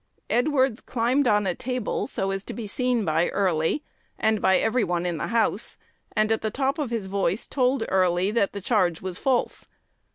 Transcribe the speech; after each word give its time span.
Edwards 0.31 0.81
climbed 0.81 1.27
on 1.27 1.45
a 1.45 1.53
table, 1.53 2.07
so 2.07 2.31
as 2.31 2.41
to 2.45 2.53
be 2.53 2.65
seen 2.65 3.05
by 3.05 3.27
Early, 3.29 3.83
and 4.17 4.41
by 4.41 4.57
every 4.57 4.83
one 4.83 5.05
in 5.05 5.17
the 5.19 5.27
house, 5.27 5.77
and 6.15 6.31
at 6.31 6.41
the 6.41 6.49
top 6.49 6.79
of 6.79 6.89
his 6.89 7.05
voice 7.05 7.45
told 7.45 7.83
Early 7.87 8.31
that 8.31 8.51
the 8.53 8.61
charge 8.61 9.03
was 9.03 9.19
false. 9.19 9.67